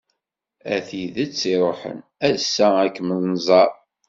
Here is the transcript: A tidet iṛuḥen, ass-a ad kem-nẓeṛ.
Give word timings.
A 0.73 0.77
tidet 0.87 1.41
iṛuḥen, 1.53 1.99
ass-a 2.29 2.67
ad 2.83 2.91
kem-nẓeṛ. 2.95 3.71